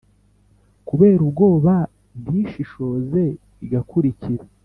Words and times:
kubera 0.87 1.19
ubwoba 1.25 1.73
ntishishoze 2.23 3.23
igakurikira. 3.65 4.43